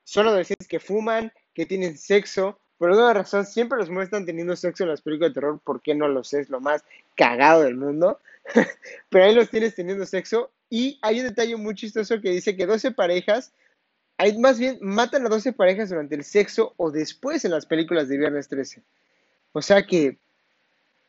son 0.03 0.27
adolescentes 0.27 0.67
que 0.67 0.79
fuman, 0.79 1.31
que 1.53 1.65
tienen 1.65 1.97
sexo, 1.97 2.59
por 2.81 2.89
alguna 2.89 3.13
razón 3.13 3.45
siempre 3.45 3.77
los 3.77 3.91
muestran 3.91 4.25
teniendo 4.25 4.55
sexo 4.55 4.83
en 4.83 4.89
las 4.89 5.03
películas 5.03 5.29
de 5.29 5.33
terror, 5.35 5.59
¿por 5.63 5.83
qué 5.83 5.93
no 5.93 6.07
lo 6.07 6.23
sé? 6.23 6.39
Es 6.39 6.49
lo 6.49 6.59
más 6.59 6.83
cagado 7.15 7.61
del 7.61 7.75
mundo. 7.75 8.19
Pero 9.09 9.23
ahí 9.23 9.35
los 9.35 9.51
tienes 9.51 9.75
teniendo 9.75 10.03
sexo. 10.07 10.49
Y 10.67 10.97
hay 11.03 11.19
un 11.19 11.27
detalle 11.27 11.55
muy 11.57 11.75
chistoso 11.75 12.19
que 12.19 12.31
dice 12.31 12.57
que 12.57 12.65
12 12.65 12.89
parejas, 12.93 13.53
hay, 14.21 14.37
más 14.37 14.59
bien 14.59 14.77
matan 14.81 15.25
a 15.25 15.29
12 15.29 15.51
parejas 15.51 15.89
durante 15.89 16.13
el 16.13 16.23
sexo 16.23 16.75
o 16.77 16.91
después 16.91 17.43
en 17.43 17.49
las 17.49 17.65
películas 17.65 18.07
de 18.07 18.19
Viernes 18.19 18.47
13. 18.47 18.79
O 19.51 19.63
sea 19.63 19.87
que 19.87 20.15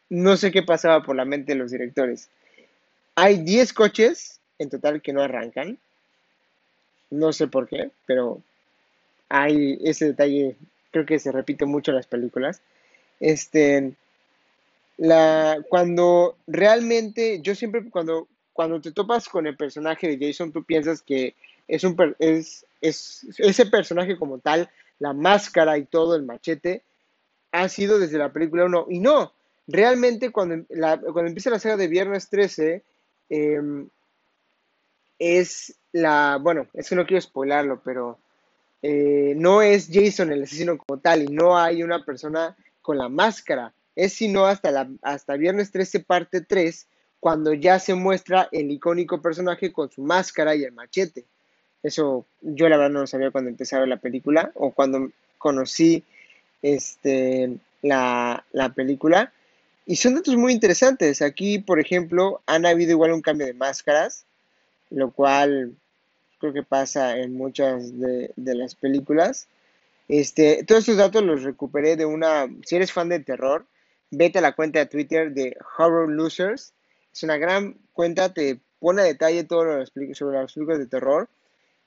no 0.08 0.38
sé 0.38 0.50
qué 0.50 0.62
pasaba 0.62 1.02
por 1.02 1.14
la 1.14 1.26
mente 1.26 1.52
de 1.52 1.58
los 1.58 1.70
directores. 1.70 2.30
Hay 3.14 3.42
10 3.42 3.74
coches 3.74 4.40
en 4.58 4.70
total 4.70 5.02
que 5.02 5.12
no 5.12 5.20
arrancan. 5.20 5.76
No 7.10 7.34
sé 7.34 7.48
por 7.48 7.68
qué, 7.68 7.90
pero 8.06 8.40
hay 9.28 9.78
ese 9.84 10.06
detalle, 10.06 10.56
creo 10.90 11.04
que 11.04 11.18
se 11.18 11.32
repite 11.32 11.66
mucho 11.66 11.90
en 11.90 11.96
las 11.96 12.06
películas. 12.06 12.62
Este, 13.20 13.92
la, 14.96 15.58
cuando 15.68 16.38
realmente, 16.46 17.42
yo 17.42 17.54
siempre, 17.54 17.90
cuando, 17.90 18.26
cuando 18.54 18.80
te 18.80 18.90
topas 18.90 19.28
con 19.28 19.46
el 19.46 19.54
personaje 19.58 20.08
de 20.08 20.26
Jason, 20.26 20.50
tú 20.50 20.64
piensas 20.64 21.02
que 21.02 21.34
es, 21.68 21.84
un, 21.84 22.16
es, 22.18 22.64
es 22.82 23.26
ese 23.38 23.66
personaje 23.66 24.18
como 24.18 24.38
tal, 24.40 24.68
la 24.98 25.14
máscara 25.14 25.78
y 25.78 25.86
todo, 25.86 26.14
el 26.14 26.24
machete, 26.24 26.84
ha 27.52 27.68
sido 27.68 27.98
desde 27.98 28.18
la 28.18 28.32
película 28.32 28.66
1. 28.66 28.86
Y 28.90 28.98
no, 28.98 29.32
realmente 29.66 30.30
cuando, 30.30 30.66
cuando 30.68 31.26
empieza 31.26 31.50
la 31.50 31.58
saga 31.58 31.76
de 31.76 31.88
Viernes 31.88 32.28
13, 32.28 32.82
em, 33.30 33.88
es 35.18 35.74
la, 35.92 36.38
bueno, 36.42 36.66
es 36.74 36.88
que 36.88 36.96
no 36.96 37.06
quiero 37.06 37.20
spoilarlo, 37.20 37.80
pero 37.84 38.18
eh, 38.82 39.34
no 39.36 39.62
es 39.62 39.88
Jason 39.90 40.32
el 40.32 40.42
asesino 40.42 40.76
como 40.76 41.00
tal 41.00 41.22
y 41.22 41.26
no 41.26 41.56
hay 41.56 41.82
una 41.82 42.04
persona 42.04 42.56
con 42.80 42.98
la 42.98 43.08
máscara. 43.08 43.72
Es 43.94 44.14
sino 44.14 44.46
hasta, 44.46 44.70
la, 44.70 44.90
hasta 45.02 45.36
Viernes 45.36 45.70
13, 45.70 46.00
parte 46.00 46.40
3, 46.40 46.88
cuando 47.20 47.52
ya 47.52 47.78
se 47.78 47.94
muestra 47.94 48.48
el 48.50 48.70
icónico 48.70 49.22
personaje 49.22 49.72
con 49.72 49.90
su 49.90 50.02
máscara 50.02 50.56
y 50.56 50.64
el 50.64 50.72
machete. 50.72 51.26
Eso 51.82 52.24
yo 52.40 52.68
la 52.68 52.76
verdad 52.76 52.90
no 52.90 53.00
lo 53.00 53.06
sabía 53.06 53.30
cuando 53.30 53.50
empecé 53.50 53.76
a 53.76 53.80
ver 53.80 53.88
la 53.88 53.96
película 53.96 54.52
o 54.54 54.70
cuando 54.70 55.10
conocí 55.38 56.04
este, 56.62 57.56
la, 57.82 58.44
la 58.52 58.68
película. 58.70 59.32
Y 59.84 59.96
son 59.96 60.14
datos 60.14 60.36
muy 60.36 60.52
interesantes. 60.52 61.22
Aquí, 61.22 61.58
por 61.58 61.80
ejemplo, 61.80 62.40
han 62.46 62.66
habido 62.66 62.92
igual 62.92 63.12
un 63.12 63.22
cambio 63.22 63.46
de 63.46 63.54
máscaras, 63.54 64.24
lo 64.90 65.10
cual 65.10 65.74
creo 66.42 66.52
que 66.52 66.64
pasa 66.64 67.18
en 67.18 67.34
muchas 67.34 67.98
de, 67.98 68.32
las 68.36 68.74
películas. 68.74 69.46
Este, 70.08 70.64
todos 70.64 70.80
estos 70.80 70.96
datos 70.96 71.22
los 71.22 71.44
recuperé 71.44 71.96
de 71.96 72.04
una, 72.04 72.48
si 72.64 72.76
eres 72.76 72.92
fan 72.92 73.08
de 73.08 73.20
terror, 73.20 73.64
vete 74.10 74.38
a 74.38 74.42
la 74.42 74.52
cuenta 74.52 74.80
de 74.80 74.86
Twitter 74.86 75.32
de 75.32 75.56
Horror 75.78 76.10
Losers. 76.10 76.72
Es 77.12 77.22
una 77.22 77.36
gran 77.36 77.76
cuenta, 77.92 78.34
te 78.34 78.58
pone 78.80 79.02
a 79.02 79.04
detalle 79.04 79.44
todo 79.44 79.64
lo 79.64 79.86
sobre 80.14 80.38
las 80.38 80.52
películas 80.52 80.80
de 80.80 80.86
terror, 80.86 81.28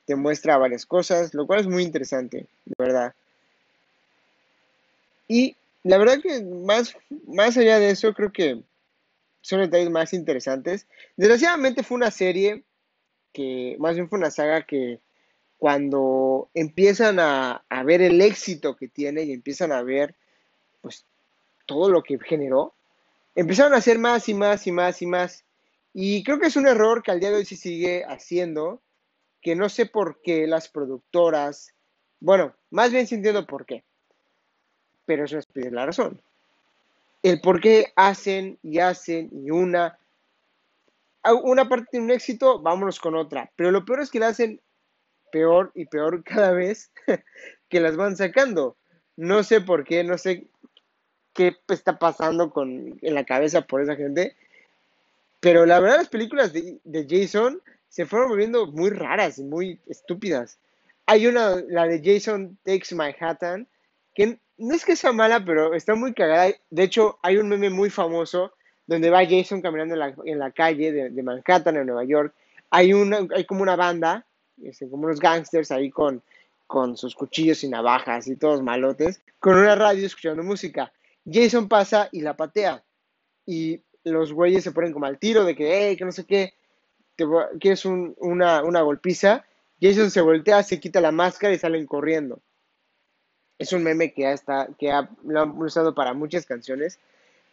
te 0.06 0.16
muestra 0.16 0.58
varias 0.58 0.86
cosas, 0.86 1.34
lo 1.34 1.48
cual 1.48 1.62
es 1.62 1.68
muy 1.68 1.84
interesante, 1.84 2.48
de 2.66 2.76
verdad. 2.78 3.14
Y 5.28 5.56
la 5.84 5.98
verdad 5.98 6.20
que 6.22 6.44
más, 6.44 6.96
más 7.28 7.58
allá 7.58 7.80
de 7.80 7.90
eso, 7.92 8.14
creo 8.14 8.32
que 8.32 8.62
son 9.42 9.62
detalles 9.62 9.90
más 9.90 10.14
interesantes. 10.14 10.88
Desgraciadamente 11.16 11.84
fue 11.84 11.98
una 11.98 12.12
serie 12.12 12.64
que 13.34 13.76
más 13.80 13.96
bien 13.96 14.10
fue 14.10 14.18
una 14.18 14.32
saga 14.32 14.64
que 14.64 15.00
cuando 15.58 16.50
empiezan 16.54 17.20
a, 17.20 17.64
ver 17.86 18.02
el 18.02 18.22
éxito 18.22 18.76
que 18.76 18.88
tiene 18.88 19.24
y 19.24 19.32
empiezan 19.32 19.72
a 19.72 19.84
ver 19.84 20.16
pues 20.82 21.06
todo 21.66 21.90
lo 21.90 22.04
que 22.04 22.18
generó, 22.20 22.74
empezaron 23.36 23.74
a 23.74 23.78
hacer 23.78 24.00
más 24.00 24.28
y 24.30 24.34
más 24.34 24.68
y 24.68 24.72
más 24.72 25.02
y 25.02 25.06
más. 25.06 25.44
Y 25.94 26.24
creo 26.24 26.40
que 26.40 26.48
es 26.48 26.56
un 26.56 26.68
error 26.68 27.04
que 27.04 27.12
al 27.12 27.20
día 27.20 27.30
de 27.30 27.38
hoy 27.38 27.46
se 27.46 27.56
sigue 27.56 28.04
haciendo, 28.06 28.82
que 29.46 29.56
no 29.56 29.70
sé 29.70 29.86
por 29.86 30.24
qué 30.24 30.48
las 30.48 30.70
productoras, 30.70 31.72
bueno, 32.20 32.56
más 32.72 32.92
bien 32.92 33.06
sí 33.06 33.14
entiendo 33.14 33.46
por 33.46 33.68
qué, 33.68 33.84
pero 35.06 35.26
eso 35.26 35.38
es 35.38 35.46
la 35.54 35.86
razón. 35.86 36.20
El 37.22 37.40
por 37.42 37.62
qué 37.62 37.94
hacen 37.96 38.58
y 38.64 38.80
hacen 38.80 39.30
y 39.32 39.52
una 39.52 40.00
una 41.44 41.70
parte 41.70 41.90
tiene 41.92 42.08
un 42.08 42.12
éxito, 42.12 42.60
vámonos 42.60 43.00
con 43.00 43.16
otra. 43.16 43.52
Pero 43.56 43.70
lo 43.70 43.86
peor 43.86 44.00
es 44.00 44.10
que 44.10 44.20
la 44.20 44.30
hacen 44.30 44.60
peor 45.32 45.72
y 45.76 45.86
peor 45.86 46.24
cada 46.26 46.52
vez 46.52 46.90
que 47.70 47.80
las 47.80 47.96
van 47.96 48.18
sacando. 48.18 48.78
No 49.16 49.44
sé 49.44 49.62
por 49.62 49.84
qué, 49.84 50.04
no 50.04 50.18
sé 50.18 50.48
qué 51.34 51.56
está 51.68 52.00
pasando 52.00 52.50
con, 52.50 52.98
en 53.00 53.14
la 53.14 53.26
cabeza 53.26 53.62
por 53.62 53.84
esa 53.84 53.96
gente. 53.96 54.36
Pero 55.40 55.68
la 55.68 55.80
verdad 55.80 55.98
las 55.98 56.10
películas 56.10 56.52
de, 56.52 56.80
de 56.84 57.06
Jason 57.08 57.62
se 57.90 58.06
fueron 58.06 58.30
volviendo 58.30 58.68
muy 58.68 58.90
raras 58.90 59.38
y 59.40 59.44
muy 59.44 59.80
estúpidas. 59.88 60.58
Hay 61.06 61.28
una, 61.28 61.56
la 61.68 61.88
de 61.88 62.02
Jason 62.04 62.58
Takes 62.64 62.96
Manhattan, 62.96 63.68
que 64.14 64.40
no 64.58 64.74
es 64.74 64.86
que 64.86 64.96
sea 64.96 65.12
mala, 65.12 65.44
pero 65.44 65.74
está 65.74 65.96
muy 65.96 66.14
cagada. 66.14 66.54
De 66.70 66.84
hecho, 66.84 67.20
hay 67.22 67.38
un 67.38 67.50
meme 67.50 67.70
muy 67.70 67.90
famoso 67.90 68.54
donde 68.88 69.10
va 69.10 69.26
Jason 69.26 69.62
caminando 69.62 69.96
en 70.26 70.40
la, 70.40 70.52
calle 70.52 70.92
de, 70.92 71.24
Manhattan, 71.24 71.78
en 71.78 71.88
Nueva 71.88 72.04
York. 72.04 72.34
Hay, 72.70 72.94
una, 72.94 73.28
hay 73.36 73.46
como 73.46 73.62
una 73.62 73.76
banda, 73.76 74.26
este, 74.64 74.90
como 74.90 75.06
unos 75.06 75.20
gangsters 75.20 75.72
ahí 75.72 75.90
con, 75.90 76.22
con 76.68 76.98
sus 76.98 77.16
cuchillos 77.16 77.64
y 77.64 77.70
navajas 77.70 78.28
y 78.28 78.36
todos 78.36 78.62
malotes, 78.62 79.22
con 79.40 79.58
una 79.58 79.76
radio 79.76 80.06
escuchando 80.06 80.44
música. 80.44 80.92
Jason 81.30 81.68
pasa 81.68 82.10
y 82.12 82.22
la 82.22 82.36
patea. 82.36 82.84
Y 83.46 83.82
los 84.04 84.34
güeyes 84.34 84.64
se 84.64 84.72
ponen 84.72 84.94
como 84.94 85.06
al 85.06 85.18
tiro 85.18 85.44
de 85.44 85.56
que, 85.56 85.90
hey, 85.90 85.98
que 85.98 86.06
no 86.06 86.12
sé 86.12 86.26
qué, 86.26 86.54
que 87.16 87.72
es 87.72 87.86
una, 87.86 88.64
una 88.64 88.82
golpiza. 88.82 89.46
Jason 89.82 90.12
se 90.12 90.22
voltea, 90.22 90.64
se 90.64 90.80
quita 90.80 91.02
la 91.02 91.12
máscara 91.12 91.54
y 91.54 91.60
salen 91.60 91.86
corriendo. 91.86 92.42
Es 93.58 93.72
un 93.74 93.84
meme 93.84 94.14
que, 94.14 94.24
ya 94.24 94.32
está, 94.32 94.68
que 94.78 94.92
ha, 94.92 95.10
lo 95.24 95.42
han 95.42 95.62
usado 95.62 95.96
para 95.96 96.14
muchas 96.14 96.46
canciones. 96.46 97.00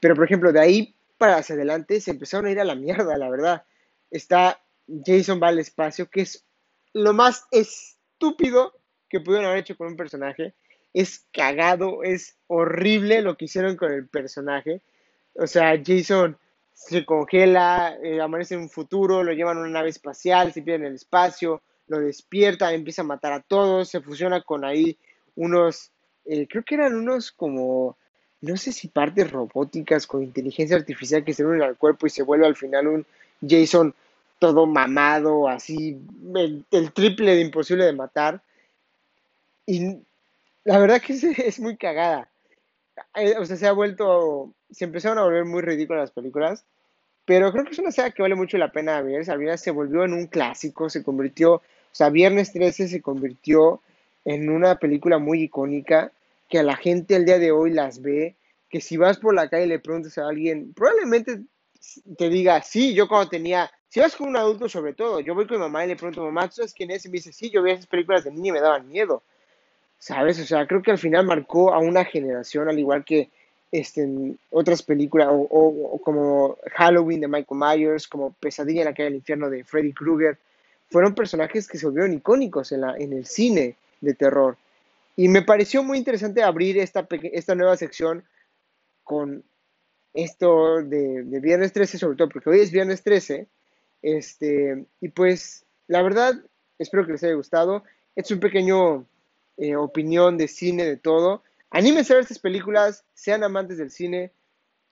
Pero, 0.00 0.14
por 0.14 0.24
ejemplo, 0.24 0.52
de 0.52 0.60
ahí 0.60 0.94
para 1.18 1.36
hacia 1.36 1.54
adelante 1.54 2.00
se 2.00 2.10
empezaron 2.10 2.46
a 2.46 2.50
ir 2.50 2.60
a 2.60 2.64
la 2.64 2.74
mierda, 2.76 3.16
la 3.16 3.30
verdad. 3.30 3.64
Está 4.10 4.60
Jason 5.04 5.40
va 5.42 5.48
al 5.48 5.58
espacio, 5.58 6.10
que 6.10 6.22
es 6.22 6.44
lo 6.92 7.12
más 7.12 7.46
estúpido 7.50 8.74
que 9.08 9.20
pudieron 9.20 9.46
haber 9.46 9.60
hecho 9.60 9.76
con 9.76 9.88
un 9.88 9.96
personaje. 9.96 10.54
Es 10.92 11.24
cagado, 11.32 12.02
es 12.02 12.36
horrible 12.48 13.22
lo 13.22 13.36
que 13.36 13.46
hicieron 13.46 13.76
con 13.76 13.92
el 13.92 14.08
personaje. 14.08 14.82
O 15.34 15.46
sea, 15.46 15.80
Jason 15.82 16.36
se 16.86 17.04
congela, 17.04 17.96
eh, 18.02 18.20
amanece 18.20 18.54
en 18.54 18.62
un 18.62 18.68
futuro, 18.68 19.22
lo 19.22 19.32
llevan 19.32 19.58
a 19.58 19.60
una 19.60 19.70
nave 19.70 19.88
espacial, 19.88 20.52
se 20.52 20.62
pierde 20.62 20.86
en 20.86 20.90
el 20.90 20.96
espacio, 20.96 21.62
lo 21.88 22.00
despierta, 22.00 22.72
empieza 22.72 23.02
a 23.02 23.06
matar 23.06 23.32
a 23.32 23.40
todos, 23.40 23.88
se 23.88 24.00
fusiona 24.00 24.42
con 24.42 24.64
ahí 24.64 24.96
unos, 25.36 25.90
eh, 26.24 26.46
creo 26.48 26.62
que 26.64 26.74
eran 26.74 26.94
unos 26.94 27.32
como 27.32 27.96
no 28.42 28.56
sé 28.56 28.72
si 28.72 28.88
partes 28.88 29.30
robóticas 29.30 30.06
con 30.06 30.22
inteligencia 30.22 30.76
artificial 30.76 31.24
que 31.24 31.32
se 31.32 31.44
unen 31.44 31.62
al 31.62 31.76
cuerpo 31.76 32.06
y 32.06 32.10
se 32.10 32.24
vuelve 32.24 32.44
al 32.44 32.56
final 32.56 32.88
un 32.88 33.06
Jason 33.40 33.94
todo 34.40 34.66
mamado, 34.66 35.48
así, 35.48 35.96
el, 36.34 36.92
triple 36.92 37.36
de 37.36 37.42
imposible 37.42 37.84
de 37.84 37.92
matar. 37.92 38.42
Y 39.64 39.98
la 40.64 40.78
verdad 40.78 41.00
que 41.00 41.12
es, 41.46 41.60
muy 41.60 41.76
cagada. 41.76 42.28
Eh, 43.14 43.34
o 43.38 43.44
sea, 43.44 43.56
se 43.56 43.66
ha 43.66 43.72
vuelto, 43.72 44.54
se 44.70 44.84
empezaron 44.84 45.18
a 45.18 45.22
volver 45.22 45.44
muy 45.44 45.62
ridículas 45.62 46.02
las 46.02 46.10
películas, 46.10 46.64
pero 47.24 47.52
creo 47.52 47.64
que 47.64 47.72
es 47.72 47.78
una 47.78 47.92
saga 47.92 48.10
que 48.10 48.22
vale 48.22 48.34
mucho 48.34 48.58
la 48.58 48.72
pena 48.72 49.00
ver. 49.02 49.28
Al 49.30 49.58
se 49.58 49.70
volvió 49.70 50.04
en 50.04 50.12
un 50.12 50.26
clásico, 50.26 50.90
se 50.90 51.02
convirtió, 51.02 51.54
o 51.54 51.62
sea, 51.92 52.10
Viernes 52.10 52.52
13 52.52 52.88
se 52.88 53.02
convirtió 53.02 53.80
en 54.24 54.50
una 54.50 54.76
película 54.76 55.18
muy 55.18 55.42
icónica 55.42 56.12
que 56.48 56.58
a 56.58 56.62
la 56.62 56.76
gente 56.76 57.16
el 57.16 57.24
día 57.24 57.38
de 57.38 57.50
hoy 57.52 57.70
las 57.70 58.02
ve, 58.02 58.36
que 58.68 58.80
si 58.80 58.96
vas 58.96 59.18
por 59.18 59.34
la 59.34 59.48
calle 59.48 59.64
y 59.64 59.68
le 59.68 59.78
preguntas 59.78 60.18
a 60.18 60.28
alguien, 60.28 60.72
probablemente 60.74 61.42
te 62.16 62.28
diga, 62.28 62.62
sí, 62.62 62.94
yo 62.94 63.08
cuando 63.08 63.28
tenía, 63.28 63.70
si 63.88 64.00
vas 64.00 64.16
con 64.16 64.28
un 64.28 64.36
adulto 64.36 64.68
sobre 64.68 64.94
todo, 64.94 65.20
yo 65.20 65.34
voy 65.34 65.46
con 65.46 65.56
mi 65.56 65.62
mamá 65.62 65.84
y 65.84 65.88
le 65.88 65.96
pregunto, 65.96 66.22
mamá, 66.22 66.48
¿tú 66.48 66.56
sabes 66.56 66.74
quién 66.74 66.90
es? 66.90 67.04
Y 67.04 67.08
me 67.08 67.14
dice, 67.14 67.32
sí, 67.32 67.50
yo 67.50 67.62
veía 67.62 67.74
esas 67.74 67.86
películas 67.86 68.24
de 68.24 68.30
niña 68.30 68.50
y 68.50 68.52
me 68.52 68.60
daban 68.60 68.88
miedo. 68.88 69.22
¿Sabes? 70.02 70.40
O 70.40 70.44
sea, 70.44 70.66
creo 70.66 70.82
que 70.82 70.90
al 70.90 70.98
final 70.98 71.24
marcó 71.24 71.72
a 71.72 71.78
una 71.78 72.04
generación, 72.04 72.68
al 72.68 72.76
igual 72.76 73.04
que 73.04 73.30
este, 73.70 74.34
otras 74.50 74.82
películas, 74.82 75.28
o, 75.30 76.00
como 76.02 76.58
Halloween 76.74 77.20
de 77.20 77.28
Michael 77.28 77.60
Myers, 77.60 78.08
como 78.08 78.32
Pesadilla 78.32 78.80
en 78.80 78.86
la 78.86 78.94
calle 78.94 79.10
del 79.10 79.14
infierno 79.14 79.48
de 79.48 79.62
Freddy 79.62 79.92
Krueger, 79.92 80.38
fueron 80.90 81.14
personajes 81.14 81.68
que 81.68 81.78
se 81.78 81.86
volvieron 81.86 82.14
icónicos 82.14 82.72
en, 82.72 82.80
la, 82.80 82.96
en 82.96 83.12
el 83.12 83.26
cine 83.26 83.76
de 84.00 84.14
terror. 84.14 84.56
Y 85.14 85.28
me 85.28 85.42
pareció 85.42 85.84
muy 85.84 85.98
interesante 85.98 86.42
abrir 86.42 86.78
esta, 86.78 87.06
esta 87.32 87.54
nueva 87.54 87.76
sección 87.76 88.24
con 89.04 89.44
esto 90.14 90.82
de, 90.82 91.22
Viernes 91.22 91.72
13, 91.72 91.98
sobre 91.98 92.16
todo 92.16 92.28
porque 92.28 92.50
hoy 92.50 92.58
es 92.58 92.72
Viernes 92.72 93.04
13. 93.04 93.46
Este, 94.02 94.84
y 95.00 95.08
pues, 95.10 95.64
la 95.86 96.02
verdad, 96.02 96.34
espero 96.80 97.06
que 97.06 97.12
les 97.12 97.22
haya 97.22 97.34
gustado. 97.34 97.84
Es 98.16 98.32
un 98.32 98.40
pequeño 98.40 99.06
eh, 99.56 99.76
opinión 99.76 100.38
de 100.38 100.48
cine, 100.48 100.84
de 100.84 100.96
todo. 100.96 101.42
Anímense 101.70 102.12
a 102.12 102.16
ver 102.16 102.22
estas 102.22 102.38
películas, 102.38 103.04
sean 103.14 103.44
amantes 103.44 103.78
del 103.78 103.90
cine. 103.90 104.32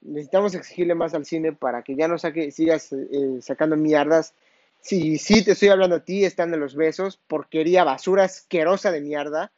Necesitamos 0.00 0.54
exigirle 0.54 0.94
más 0.94 1.14
al 1.14 1.26
cine 1.26 1.52
para 1.52 1.82
que 1.82 1.94
ya 1.94 2.08
no 2.08 2.18
saque, 2.18 2.50
sigas 2.50 2.92
eh, 2.92 3.38
sacando 3.42 3.76
mierdas. 3.76 4.34
Si 4.80 5.18
sí, 5.18 5.44
te 5.44 5.52
estoy 5.52 5.68
hablando 5.68 5.96
a 5.96 6.04
ti, 6.04 6.24
están 6.24 6.50
de 6.50 6.56
los 6.56 6.74
besos, 6.74 7.18
porquería, 7.26 7.84
basura 7.84 8.24
asquerosa 8.24 8.90
de 8.90 9.02
mierda 9.02 9.52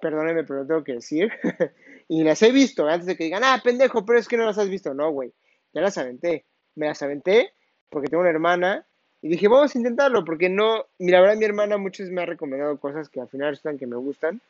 perdónenme, 0.00 0.44
pero 0.44 0.60
lo 0.60 0.66
tengo 0.66 0.84
que 0.84 0.94
decir. 0.94 1.30
Y 2.12 2.24
las 2.24 2.42
he 2.42 2.50
visto 2.50 2.88
antes 2.88 3.06
de 3.06 3.16
que 3.16 3.22
digan, 3.22 3.44
ah, 3.44 3.60
pendejo, 3.62 4.04
pero 4.04 4.18
es 4.18 4.26
que 4.26 4.36
no 4.36 4.44
las 4.44 4.58
has 4.58 4.68
visto. 4.68 4.92
No, 4.94 5.12
güey, 5.12 5.32
ya 5.72 5.80
las 5.80 5.96
aventé. 5.96 6.44
Me 6.74 6.86
las 6.86 7.00
aventé 7.02 7.54
porque 7.88 8.08
tengo 8.08 8.22
una 8.22 8.30
hermana 8.30 8.84
y 9.22 9.28
dije, 9.28 9.48
vamos 9.48 9.74
a 9.74 9.78
intentarlo 9.78 10.24
porque 10.24 10.48
no, 10.48 10.86
la 10.98 11.20
verdad 11.20 11.36
mi 11.36 11.44
hermana 11.44 11.76
muchas 11.76 12.08
me 12.08 12.22
ha 12.22 12.26
recomendado 12.26 12.78
cosas 12.78 13.08
que 13.08 13.20
al 13.20 13.28
final 13.28 13.52
están 13.52 13.78
que 13.78 13.86
me 13.86 13.96
gustan. 13.96 14.40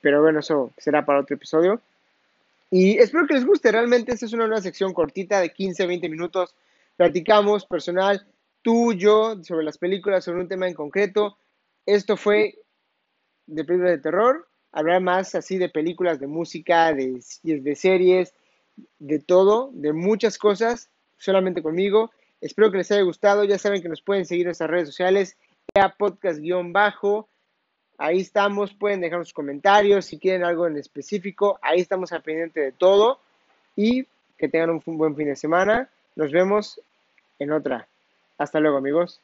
Pero 0.00 0.22
bueno, 0.22 0.40
eso 0.40 0.70
será 0.76 1.04
para 1.04 1.20
otro 1.20 1.34
episodio. 1.34 1.80
Y 2.70 2.98
espero 2.98 3.26
que 3.26 3.34
les 3.34 3.46
guste. 3.46 3.72
Realmente 3.72 4.12
esta 4.12 4.26
es 4.26 4.32
una 4.32 4.46
nueva 4.46 4.62
sección 4.62 4.92
cortita 4.92 5.40
de 5.40 5.50
15, 5.50 5.86
20 5.86 6.08
minutos. 6.08 6.54
Platicamos 6.96 7.66
personal, 7.66 8.26
tú, 8.62 8.92
yo, 8.92 9.42
sobre 9.42 9.64
las 9.64 9.78
películas, 9.78 10.24
sobre 10.24 10.40
un 10.40 10.48
tema 10.48 10.68
en 10.68 10.74
concreto. 10.74 11.36
Esto 11.86 12.16
fue 12.16 12.58
de 13.46 13.64
películas 13.64 13.92
de 13.92 14.02
terror. 14.02 14.46
Hablar 14.72 15.00
más 15.00 15.34
así 15.34 15.56
de 15.56 15.68
películas, 15.68 16.20
de 16.20 16.26
música, 16.26 16.92
de, 16.92 17.20
de 17.42 17.76
series, 17.76 18.34
de 18.98 19.18
todo, 19.20 19.70
de 19.72 19.92
muchas 19.92 20.36
cosas, 20.38 20.90
solamente 21.16 21.62
conmigo. 21.62 22.10
Espero 22.44 22.70
que 22.70 22.76
les 22.76 22.92
haya 22.92 23.00
gustado. 23.00 23.44
Ya 23.44 23.58
saben 23.58 23.80
que 23.80 23.88
nos 23.88 24.02
pueden 24.02 24.26
seguir 24.26 24.42
en 24.42 24.48
nuestras 24.48 24.68
redes 24.68 24.88
sociales, 24.88 25.34
podcast-bajo. 25.96 27.26
Ahí 27.96 28.20
estamos, 28.20 28.74
pueden 28.74 29.00
dejar 29.00 29.20
sus 29.20 29.32
comentarios 29.32 30.04
si 30.04 30.18
quieren 30.18 30.44
algo 30.44 30.66
en 30.66 30.76
específico. 30.76 31.58
Ahí 31.62 31.80
estamos 31.80 32.12
al 32.12 32.20
pendiente 32.20 32.60
de 32.60 32.72
todo. 32.72 33.18
Y 33.76 34.06
que 34.36 34.50
tengan 34.50 34.82
un 34.84 34.98
buen 34.98 35.16
fin 35.16 35.28
de 35.28 35.36
semana. 35.36 35.88
Nos 36.16 36.32
vemos 36.32 36.78
en 37.38 37.50
otra. 37.50 37.88
Hasta 38.36 38.60
luego, 38.60 38.76
amigos. 38.76 39.22